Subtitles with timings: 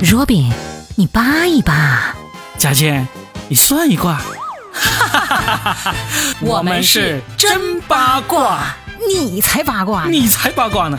[0.00, 0.52] 若饼，
[0.94, 2.14] 你扒一扒。
[2.56, 3.06] 佳倩，
[3.48, 4.14] 你算一卦。
[4.72, 5.94] 哈哈哈哈哈
[6.40, 8.60] 我们是真八卦，
[9.08, 10.96] 你才八卦，你才八卦呢。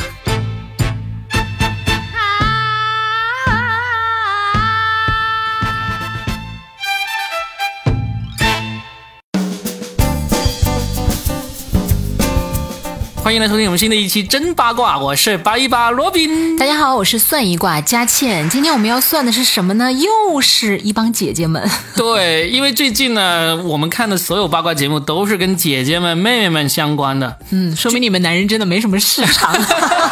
[13.30, 16.58] 欢迎来收听我们新的一期真八卦，我是八一八罗宾。
[16.58, 18.50] 大家好，我是算一卦佳倩。
[18.50, 19.94] 今天我们要算的是什么呢？
[19.94, 21.64] 又是一帮姐姐们。
[21.96, 27.38] 对，因为最近呢，我们看的所有八卦节目都是跟姐姐们、妹妹们相关的。
[27.52, 29.56] 嗯，说明你们男人真的没什么市场。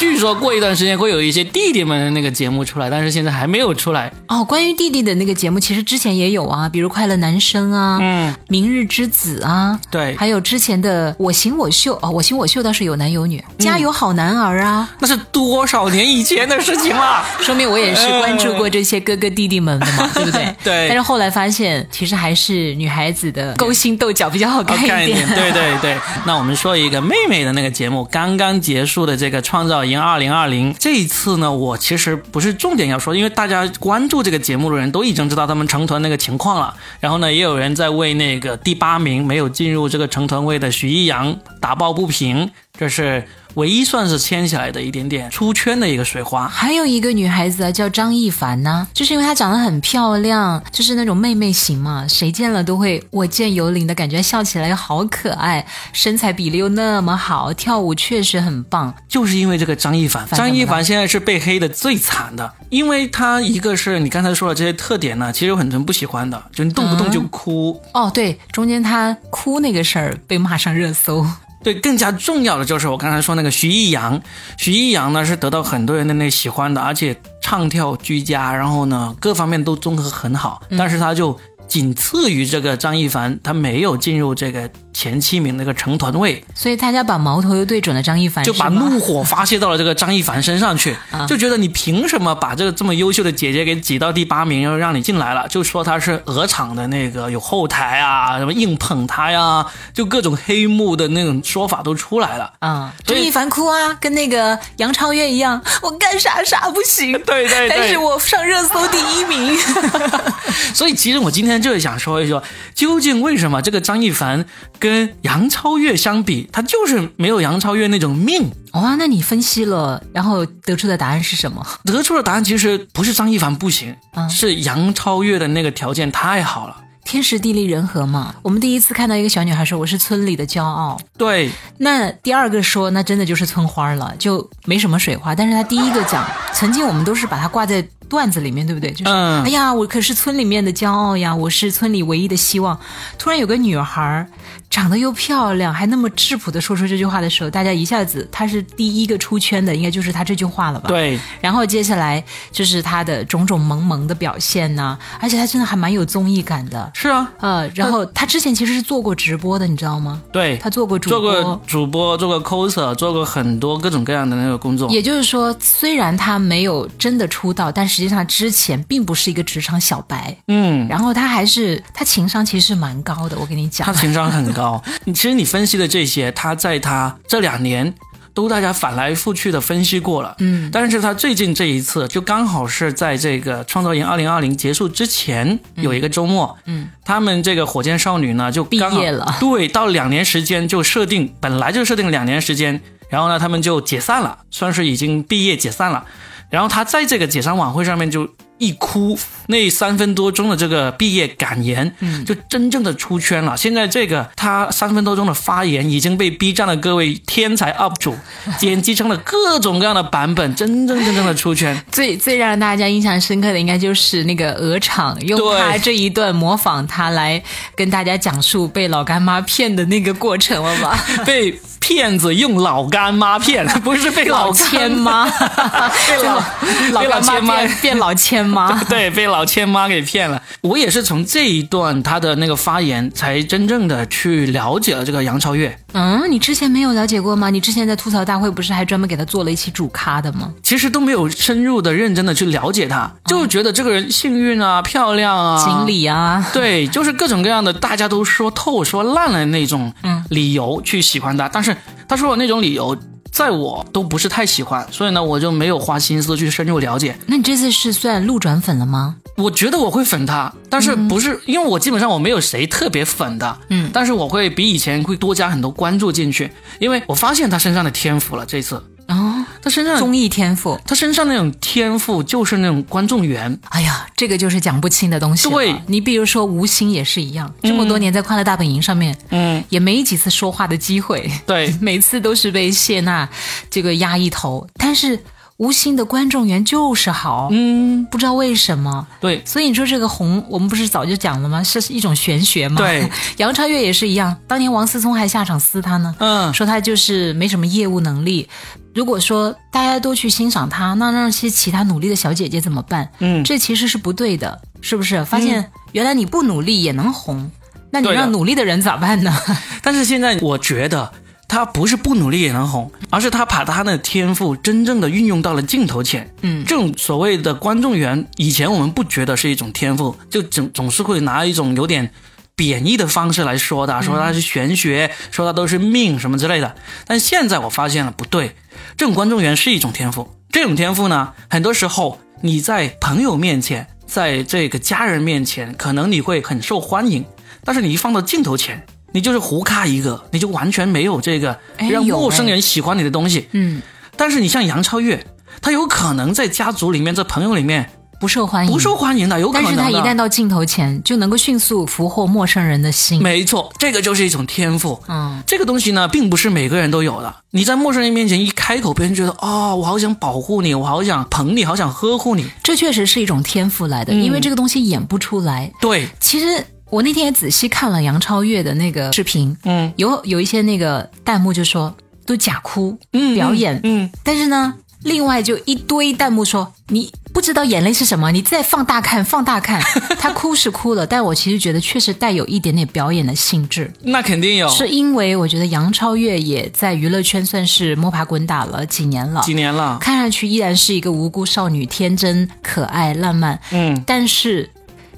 [0.00, 4.10] 据说过一段时间会有一些弟弟们的那个节目出来，但是现在还没有出来。
[4.28, 17.22] 哦，关于弟弟的那个节目，其实之前也有啊，比如《快乐男生》啊，嗯，《明日之子》啊，对，还有之前的《我行我秀》哦，《我行我秀》倒是有男有女，加油好男儿啊，那是多少年以前的事情了。
[17.42, 20.54] 说明我也是关注过这些哥哥弟弟们的嘛， 对不对？
[20.64, 25.28] 对但是后来发现，其实还是女孩子的勾心斗角比较好好看一点。
[25.28, 25.94] 对对对。
[26.24, 36.74] 那我们说一个妹妹的那个节目，刚刚结束的这个《创造赢二零二零》，这一次呢，我其实不是重点要说，因为大家关注这个节目的人都已经知道他们成团那个情况了。
[37.00, 43.22] 然后呢，也有人在为那个第八名没有进入这个成团位的徐艺洋打抱不平，这是
[43.54, 46.48] 唯一算是牵起来的一点点出圈的一个水花。
[46.48, 58.94] 还有一个女孩子啊，叫张艺凡呢、就是因为她长得很漂亮，就是那种妹妹型嘛，谁见了都会我见犹怜的感觉，笑起来又好可爱，身材比例又那么好，跳舞确实很棒。
[59.08, 67.78] 就是因为这个张艺凡，张艺凡现在是被黑的最惨的，因为她一个是你刚才说的这些特点呢，其实有很多人不喜欢的，就你动不动就哭。
[67.92, 71.26] 哦，对，中间她哭那个事儿被骂上热搜。
[71.62, 74.20] 对，更加重要的就是我刚才说那个徐艺洋，
[74.56, 81.38] 徐艺洋呢是得到很多人的那喜欢的，而且唱跳俱佳，然后呢各方面都综合很好，但是他就
[81.70, 90.96] 仅次于这个张一凡，他没有进入这个前七名那个成团位，所以大家把矛头又对准了张一凡，就把怒火发泄到了这个张一凡身上 去，
[91.28, 95.46] 就觉得你凭什么把这个这么优秀的姐姐给挤到第八名，然后让你进来了？
[95.46, 102.52] 就说她是鹅厂的那个有后台啊，什么硬捧她呀，就各种黑幕的那种说法都出来了。
[102.58, 109.56] 啊，张一凡哭啊，跟那个杨超越一样，我干啥啥不行， 对对对但是我上热搜第一名。
[110.74, 112.42] 所以其实我今天就是想说一说，
[112.74, 114.44] 究竟为什么这个张一凡
[114.78, 118.50] 跟杨超越相比，他就是没有杨超越那种命。
[118.72, 121.66] 哇、那你分析了，然后得出的答案是什么？
[121.84, 126.76] 得出的答案其实不是张一凡不行，嗯是杨超越的那个条件太好了。
[127.02, 128.36] 天时地利人和嘛。
[128.42, 135.34] 我们第一次看到一个小女孩说我是村里的骄傲，对，那第二个说那真的就是村花了，就没什么水花。
[135.34, 138.90] 但是她第一个讲，曾经我们都是把她挂在段子里面，对不对？
[138.90, 142.78] 就是、嗯哎呀，我可是村里面的骄傲呀，我是村里唯一的希望。
[143.16, 144.26] 突然有个女孩儿
[144.68, 150.88] 长得又漂亮，还那么质朴的说出这句话的时候，大家一下子她是第一个出圈的，应该就是她这句话了吧？。
[150.88, 152.22] 对，然后接下来
[152.52, 156.90] 就是她的种种萌萌的表现呐、而且她真的还蛮有综艺感的。
[156.94, 160.20] 是啊，呃，然后她之前其实是做过直播的，你知道吗？
[160.32, 164.90] 对，她做过主播做，过主播，做过 coser，做过很多各种各样的那个工作。
[164.90, 170.34] 也就是说，虽然她没有真的出道，但实际上之前并不是一个职场小白。
[170.48, 173.92] 嗯，然后他还是他情商其实是蛮高的，我跟你讲他。
[173.92, 174.82] 情商很高。
[175.04, 177.94] 你 其实你分析的这些，他在他这两年
[178.32, 180.34] 都大家反来覆去的分析过了。
[180.38, 186.56] 嗯，但是他最近这一次，就刚好是在这个创造营二零二零结束之前有一个周末。
[186.64, 192.80] 嗯，他们这个火箭少女呢就刚毕业了对，到两年时间就设定，本来就设定两年时间，
[193.10, 196.04] 然后呢他们就解散了，算是已经毕业解散了。
[196.50, 198.28] 然后他在这个解散晚会上面就
[198.58, 203.56] 一哭，那三分多钟的这个毕业感言，嗯就真正的出圈了。
[203.56, 208.14] 现在这个他三分多钟的发言已经被 B 站的各位天才 UP 主
[208.58, 211.82] 剪辑成了各种各样的版本，真真正正的出圈。
[211.90, 217.42] 最最让大家印象深刻的，应该就是那个鹅厂用对他这一段模仿他来
[217.74, 221.02] 跟大家讲述被老干妈骗的那个过程了吧？
[221.24, 221.58] 被
[221.90, 228.80] 骗子用老干妈骗， 不是被老老千妈，被老老干千妈妈 变变老千妈。
[228.88, 230.40] 对，被老千妈给骗了。
[230.60, 235.76] 我也是从这一段他的那个发言，才真正的去了解了这个杨超越。
[235.92, 237.50] 嗯，你之前没有了解过吗？
[237.50, 240.52] 你之前在吐槽大会不是还专门给他做了一期主咖的吗？
[240.62, 249.92] 其实都没有深入的、认真的去了解他，就觉得这个人幸运啊、漂亮啊、锦鲤啊，对，就是各种各样的大家都说透、说烂了那种
[250.28, 251.76] 理由去喜欢他，但是
[252.08, 252.96] 他说的那种理由
[253.32, 257.16] 在我都不是太喜欢，所以呢，我就没有花心思去深入了解。
[257.26, 259.16] 那你这次是算路转粉了吗？
[259.40, 268.46] 我觉得我会粉他，但是不是、因为我基本上我没有谁特别粉的，嗯但是我会比以前会多加很多关注进去，因为我发现他身上的天赋了。
[268.46, 270.80] 这次哦，他身上综艺天赋。
[270.86, 275.54] 他身上那种天赋就是那种观众缘，哎呀，这个就是讲不清的东西了。
[275.54, 283.28] 对你比如说吴昕也是一样，这么多年在《快乐大本营》上面，嗯，也没几次说话的机会，对， 每次都是被谢娜
[283.68, 284.66] 这个压一头。
[284.74, 285.18] 但是
[285.60, 289.06] 吴昕的观众缘就是好，嗯，不知道为什么。
[289.20, 291.62] 对，所以你说这个红，我们不是早就讲了吗？
[291.62, 292.78] 是一种玄学吗？
[292.78, 298.48] 对， 杨超越也是一样，当年王思聪还下场撕他呢，嗯，说他就是没什么业务能力。
[298.94, 303.10] 如果说大家都去欣赏他，那让些其他努力的小姐姐怎么办？
[303.18, 305.22] 嗯这其实是不对的，是不是？
[305.26, 307.50] 发现原来你不努力也能红，
[307.90, 309.30] 那你让努力的人咋办呢？
[309.84, 311.12] 但是现在我觉得
[311.50, 316.32] 他不是不努力也能红，而是他把他的天赋真正的运用到了镜头前。
[316.42, 322.12] 嗯这种所谓的观众缘，以前我们不觉得是一种天赋，就总总是会拿一种有点
[322.54, 326.76] 贬义的方式来说的，说他是玄学，说他都是命什么之类的。
[327.04, 328.54] 但现在我发现了不对，
[328.96, 330.32] 这种观众缘是一种天赋。
[330.52, 337.24] 这种天赋呢，很多时候你在朋友面前，在这个家人面前，可能你会很受欢迎，
[337.64, 343.48] 但是你一放到镜头前，你就是胡咖一个，你就完全没有这个让陌生哎人喜欢你的东西。
[343.52, 343.82] 嗯，
[344.16, 345.26] 但是你像杨超越，
[345.60, 347.90] 他有可能在家族里面、在朋友里面
[348.20, 349.74] 不受欢迎，不受欢迎的，有可能但。
[349.74, 353.22] 是他一旦到镜头前，就能够迅速俘获陌生人的心。
[353.22, 355.02] 没错，这个就是一种天赋。
[355.08, 357.34] 嗯，这个东西呢，并不是每个人都有的。
[357.52, 362.46] 你在陌生人面前一开口，别人觉得啊、我好想保护你，我好想捧你，好想呵护你。
[362.62, 365.72] 这确实是一种天赋来的，嗯因为这个东西演不出来。
[365.80, 369.92] 对，其实我那天也仔细看了杨超越的那个视频，嗯。
[369.96, 371.94] 有有一些那个弹幕就说
[372.26, 379.80] 都假哭嗯，表演，嗯，但是呢，另外就一堆弹幕说你不知道眼泪是什么，你再放大看，放大看，
[380.18, 384.68] 他哭是哭了，但我其实觉得确实带有一点点表演的性质，那肯定有。
[384.68, 389.40] 是因为我觉得杨超越也在娱乐圈算是摸爬滚打了几年了。
[389.42, 389.54] 几。
[389.54, 394.68] 年了，看上去依然是一个无辜少女，天真、可爱、浪漫，嗯，但是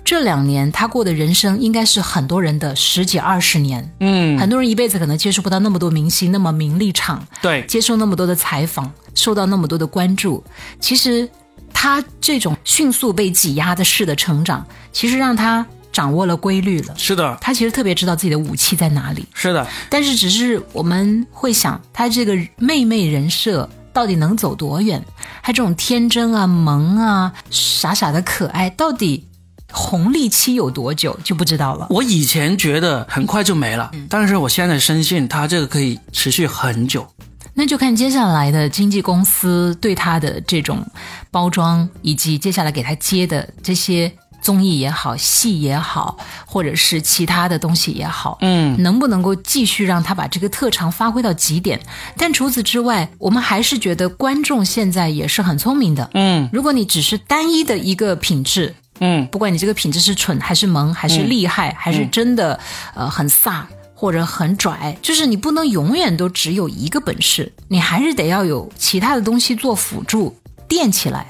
[0.05, 3.95] 这两年他过的人生应该是很多人的十几二十年。
[4.01, 10.43] 嗯，很多人一辈子可能接触不到那么多明星，那么名利场，对，接受那么多的采访，受到那么多的关注。
[10.81, 11.29] 其实
[11.73, 16.95] 他这种迅速被挤压的式的成长，其实让他掌握了规律了。
[16.97, 25.03] 是的，他其实特别知道自己的武器在哪里，是的，但是只是我们会想，他这个妹妹人设到底能走多远？
[25.43, 29.27] 他这种天真啊、萌啊、傻傻的可爱，到底
[29.73, 31.87] 红利期有多久就不知道了。
[31.91, 37.07] 我以前觉得很快就没了，但是我现在深信它这个可以持续很久。
[37.55, 40.87] 那就看接下来的经纪公司对它的这种
[41.31, 44.11] 包装，以及接下来给他接的这些
[44.41, 46.17] 综艺也好、戏也好，
[46.47, 51.79] 或者是其他的东西也好，嗯，能不能够继续让他把这个特长发挥到极点？
[52.17, 56.11] 但除此之外，我们还是觉得观众现在也是很聪明的。
[56.15, 62.59] 嗯如果你只是单一的一个品质，嗯，不管你这个品质是蠢还是萌，还是厉害，还是真的
[62.95, 63.63] 呃很飒
[63.95, 70.37] 或者很拽，就是你不能永远都只有一个本事，你还是得要有其他的东西做辅助
[70.69, 71.27] 垫起来。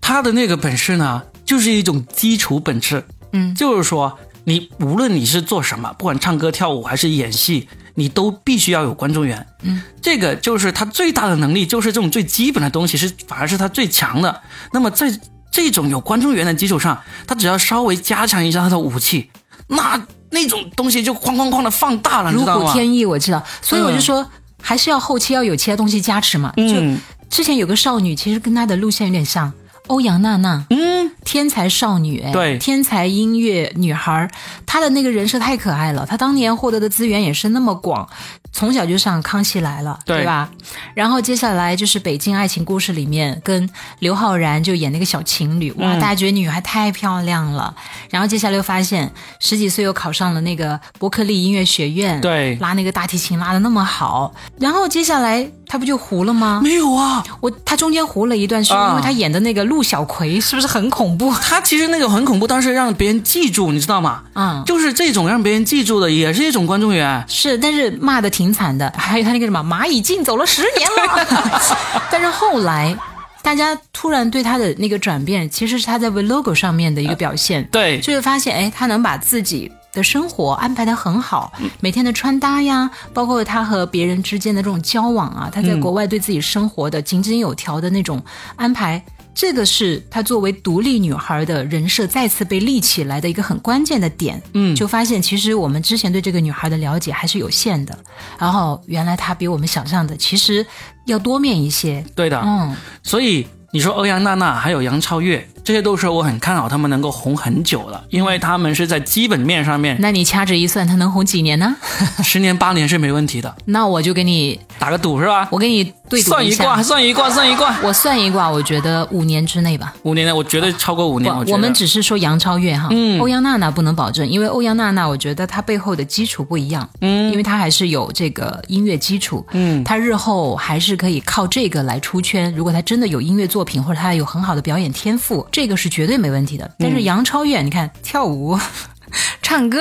[0.00, 3.04] 他的那个本事呢，就是一种基础本事。
[3.32, 9.46] 嗯就是说，你无论你是做什么，不管唱歌、跳舞还是演戏，你都必须要有观众缘。
[9.62, 14.42] 嗯，这个就是他最大的能力，就是这种最基本的东西是反而是他最强的。
[14.72, 15.08] 那么在
[15.56, 19.30] 这种有观众缘的基础上，他只要稍微加强一下他的武器，
[19.68, 22.66] 那那种东西就哐哐哐的放大了，你如知道吗？
[22.66, 24.26] 虎添翼，我知道，所以我就说。
[24.62, 26.52] 还是要后期要有其他东西加持嘛。
[26.56, 26.98] 就嗯
[27.30, 29.52] 之前有个少女，其实跟她的路线有点像，
[29.86, 34.28] 欧阳娜娜，嗯，天才少女，哎，对天才音乐女孩，
[34.66, 36.04] 她的那个人设太可爱了。
[36.06, 38.08] 她当年获得的资源也是那么广，
[38.52, 40.50] 从小就上《康熙来了》，对吧？
[40.94, 47.74] 然后接下来就是《北京爱情故事》里面跟刘昊然就演那个小情侣，哇，嗯大家觉得女孩太漂亮了。
[48.10, 54.34] 然后接下来又发现十几岁又考上了那个伯克利音乐学院，对拉那个大提琴拉的那么好。
[54.58, 56.60] 然后接下来她不就糊了吗？
[56.62, 61.32] 没有啊，我她中间糊了一段，是啊因为她演的那个陆小葵是不是很恐怖？
[61.42, 64.22] 他其实那个很恐怖，但是让别人记住，你知道吗？
[64.34, 67.24] 嗯，就是这种让别人记住的，也是一种观众缘。
[67.28, 68.92] 是，但是骂的挺惨的。
[68.96, 71.60] 还有他那个什么蚂蚁进走了十年了，
[72.10, 72.96] 但是后来
[73.42, 88.22] 大家突然对他的那个转变，其实是他在 Vlog 上面的一个表现，对，就会发现，哎，他能把自己的生活安排的很好，每天的穿搭呀，包括他和别人之间的这种交往啊，他在国外对自己生活的井井有条的那种
[88.56, 89.02] 安排。
[89.36, 94.42] 这个是她作为独立女孩的人设再次被立起来的一个很关键的点。
[94.54, 97.96] 嗯就发现其实我们之前对这个女孩的了解还是有限的，
[98.38, 100.66] 然后原来她比我们想象的其实
[101.04, 102.02] 要多面一些。
[102.14, 111.74] 对的，嗯，所以你说欧阳娜娜还有杨超越，这些都是我很看好他们能够红很久的，因为他们是在基本面上面那你掐指一算，他能红几年呢？
[112.22, 115.48] 十年八年是没问题的，那我就给你，打个赌是吧？
[115.50, 117.76] 我给你对赌一卦，算一卦，算一卦。
[117.82, 119.92] 我算一卦，我觉得五年之内吧。
[120.04, 121.34] 五年内，我绝对超过五年。
[121.48, 132.54] 我们只是说杨超越哈，嗯欧阳娜娜不能保证，因为欧阳娜娜，我觉得她背后的基础不一样，嗯因为她还是有这个音乐基础，嗯她日后还是可以靠这个来出圈。
[132.54, 136.70] 如果她真的有音乐作品，或者她有很好的表演天赋，这个是绝对没问题的。
[136.78, 138.58] 但嗯是杨超越，你看跳舞、
[139.40, 139.80] 唱歌，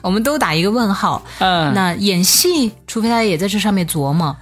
[0.00, 1.22] 我们都打一个问号。
[1.40, 4.34] 嗯，那演戏，除非他也在这上面琢磨。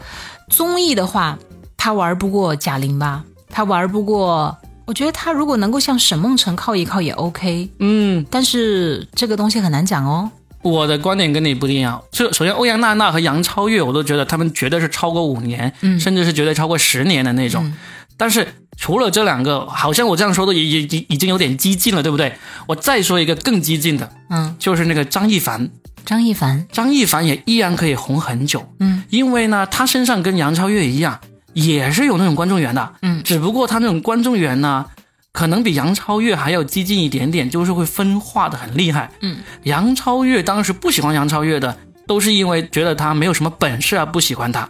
[0.48, 1.36] 综艺的话，
[1.76, 3.24] 他玩不过贾玲吧？
[3.50, 7.68] 他玩不过，我觉得他如果能够向沈梦辰靠一靠也 OK。
[7.80, 10.30] 嗯，但是这个东西很难讲哦。
[10.62, 12.00] 我的观点跟你不一样。
[12.12, 17.66] 就首先，欧阳娜娜和杨超越，我都觉得他们绝对是超过五年，嗯甚至是绝对超过十年的那种。
[17.66, 17.74] 嗯
[18.16, 22.34] 但是除了这两个，好像我这样说的也也已已经有点激进了，对不对？
[22.66, 25.70] 我再说一个更激进的，嗯，就是那个张艺凡。
[26.04, 31.20] 张艺凡，张艺凡也依然可以红很久，嗯，因为呢，他身上跟杨超越一样，
[31.52, 33.22] 也是有那种观众缘的，嗯。
[33.22, 34.84] 只不过他那种观众缘呢，
[35.30, 41.78] 可能比杨超越还要激进一点点，就是会分化的很厉害，嗯，杨超越当时不喜欢杨超越的，
[42.08, 44.68] 都是因为觉得他没有什么本事啊，不喜欢他，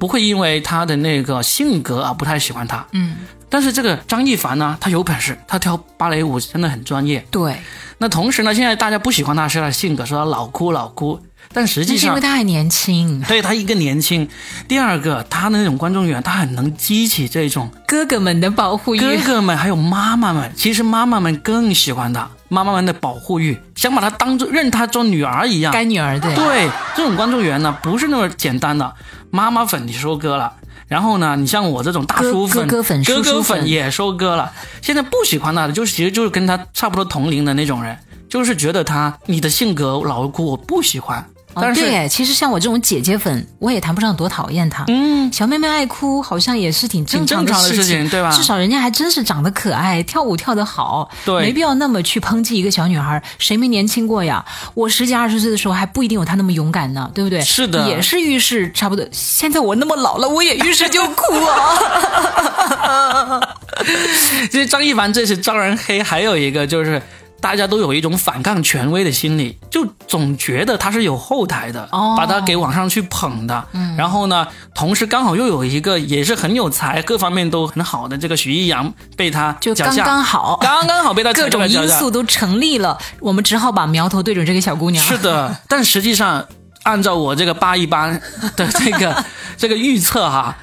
[0.00, 3.18] 不会因为他的那个性格啊不太喜欢他，嗯，
[3.50, 7.22] 但是这个张艺凡呢，他有本事，他跳芭蕾舞真的很专业。
[7.30, 7.60] 对，
[7.98, 11.20] 那同时呢，现在大家不喜欢他是他的性格，说他老哭老哭，
[11.52, 14.28] 但实际上是因为他还年轻，对他一个年轻，
[14.68, 19.00] 第二个他的那种观众缘，他很能激起这种哥哥们的保护欲。
[19.00, 25.72] 哥哥们还有妈妈们，其实妈妈们更喜欢他，妈妈们的保护欲，想把他当做认他做女儿一样。
[25.72, 28.94] 干女儿对，对，这种观众缘呢，不是那么简单的。
[29.32, 30.52] 妈妈粉你收割了，
[30.86, 32.80] 然后呢，你像我这种大叔粉、哥
[33.22, 34.52] 哥粉也收割了。
[34.82, 41.26] 现在不喜欢他的，就是其实就是跟他差不多同龄的那种人，就是觉得他你的性格老古，我不喜欢。
[41.54, 44.84] 哦但是，对，其实像我这种姐姐粉，我也谈不上多讨厌她。
[44.88, 53.20] 嗯，小妹妹爱哭，好像也是挺正常的事事情对吧至少人家还真是长得可爱，跳舞跳得好，对没必要那么去抨击一个小女孩。
[53.38, 54.44] 谁没年轻过呀？
[54.74, 57.40] 我十几二十岁的时候还不一定有她那么勇敢呢，对不对？
[57.40, 59.04] 是的也是遇事差不多。
[59.10, 63.40] 现在我那么老了，我也遇事就哭啊。
[64.50, 67.00] 其实张一凡这是招人黑，还有一个就是
[67.40, 73.64] 大家都有一种反抗权威的心理，就总觉得他是有后台的，哦把他给往上去捧的。
[73.72, 85.04] 嗯，然后呢，同时刚好又有一个也是很有才，各方面都很好的这个徐艺洋被他就刚刚好，刚刚好被他各种因素都成立了，我们只好把苗头对准这个小姑娘。
[85.04, 86.46] 是的，但实际上。
[86.82, 88.18] 按照我这个八一班
[88.56, 90.56] 的这个 这个预测哈，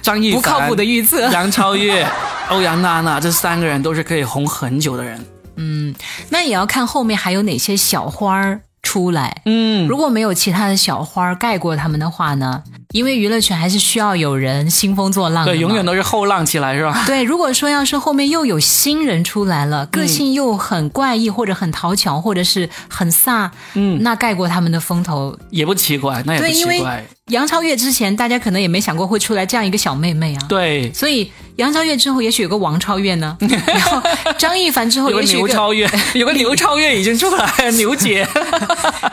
[0.00, 2.06] 张艺凡不靠谱的预测杨超越、
[2.48, 5.20] 欧阳娜娜这三个人都是可以红很久的人。
[6.30, 9.42] 那也要看后面还有哪些小花儿出来。
[9.46, 12.62] 嗯，如果没有其他的小花儿盖过它们的话呢？
[12.94, 17.02] 因为娱乐圈还是需要有人兴风作浪的，对，永远都是后浪起来是吧？
[17.08, 25.36] 对，如果说要是后面又有新人出来了，个性又很怪异，或者很讨巧，或者是很飒，嗯，那盖过他们的风头。
[25.50, 27.04] 也不奇怪，那也不对，因为奇怪。
[27.28, 30.42] 杨超越之前，大家可能也没想过会出来这样一个小妹妹啊。
[30.46, 33.34] 对，所以杨超越之后，也许有个王超越呢，
[33.66, 34.00] 然后
[34.36, 38.28] 张艺凡之后，有个也许有个，牛超越， 有个牛超越已经出来了，牛姐，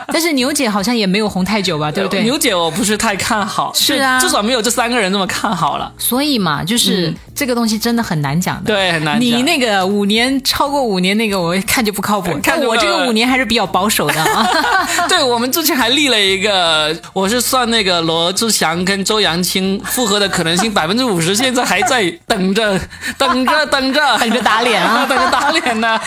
[0.08, 2.22] 但是牛姐好像也没有红太久吧，对不对？
[2.22, 5.92] 牛姐我不是太看好，是啊至少没有这三个人这么看好了。
[5.98, 8.72] 所以嘛，就是、这个东西真的很难讲的。
[8.72, 9.20] 对，很难讲。
[9.20, 12.36] 你那个五年超过五年那个，我看就不靠谱。
[12.42, 14.48] 看我这个五年还是比较保守的啊。
[15.08, 22.78] 对我们之前还立了一个，我是算那个罗志祥跟周扬青复合的可能性 百分之五十，现在还在等着，
[23.18, 26.00] 等着，等着，等着打脸啊等着打脸呢。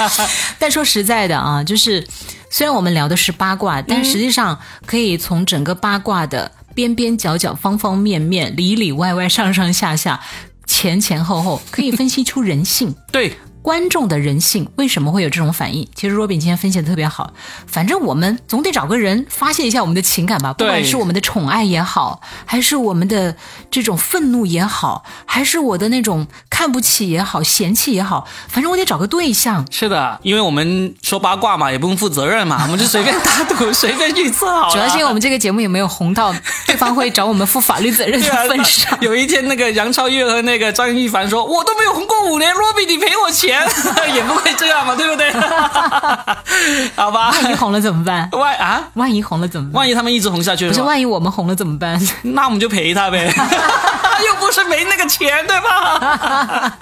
[0.60, 2.06] 但说实在的啊，就是
[2.50, 10.20] 虽然我们聊的是八卦，但实际上可以从整个八卦的边边角角、方方面面、里里外外、上上下下、
[10.68, 12.94] 前前后后，可以分析出人性。
[13.12, 13.34] 对，
[13.66, 15.90] 观众的人性为什么会有这种反应？
[15.96, 17.34] 其实若饼今天分析的特别好。
[17.66, 23.36] 反正我们总得找个人发泄一下我们的情感吧，不管是我们的宠爱也好，还是我们的
[23.72, 29.66] 这种愤怒也好，还是我的那种看不起也好、嫌弃也好，反正我得找个对象。
[29.72, 34.74] 是的，因为我们说八卦嘛，也不用负责任嘛，我们就随便打赌、 随便预测好了。
[34.74, 36.32] 主要是因为我们这个节目也没有红到
[36.68, 38.96] 对方会找我们负法律责任的份上。
[39.02, 43.55] 有一天，那个杨超越和那个张一凡说：“我都没有红过五年，罗比你赔我钱，
[44.14, 45.32] 也不会这样嘛，对不对？”
[46.96, 47.32] 好吧。
[47.32, 48.30] 万一红了怎么办？
[48.32, 49.80] 万啊，万一红了怎么办？
[49.82, 50.82] 万一他们一直红下去，不是？
[50.82, 52.00] 万一我们红了怎么办？
[52.24, 53.26] 那我们就陪他呗，
[54.28, 56.78] 又不是没那个钱，对吧？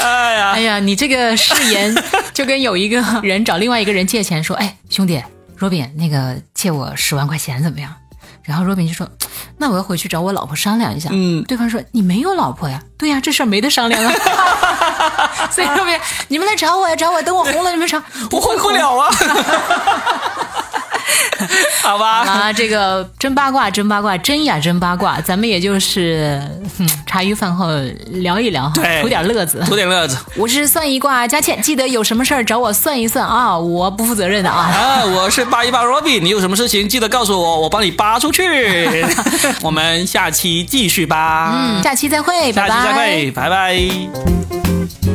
[0.00, 1.94] 哎呀，哎呀，你这个誓言
[2.32, 5.22] 就跟有一个人找另外一个人借钱，说：“哎，兄弟，
[5.56, 7.92] 若饼，那个借我十万块钱怎么样？”
[8.42, 9.08] 然后若饼就说
[9.60, 14.12] ：“那我要回去找我老婆商量一下。”嗯，对方说：“你没有老婆呀？”对呀，这事儿没得商量啊。
[15.50, 18.02] 所以说别，你们来找我呀，找我，等我红了你们找，
[18.32, 19.08] 我红不了啊。
[21.82, 26.40] 好吧，啊，这个真八卦，真八卦，真呀，真八卦，咱们也就是
[27.06, 27.68] 茶余饭后
[28.10, 28.70] 聊一聊，
[29.00, 30.16] 图点乐子，图点乐子。
[30.36, 34.70] 我是算一卦佳倩，记得有什么事儿找我算一算啊，我不负责任的啊。
[34.70, 39.02] 啊，我是八一八 Robin，你有什么事情记得告诉我，我帮你扒出去。
[39.62, 45.09] 我们下期继续吧，嗯，下期再会，下期再会，拜拜。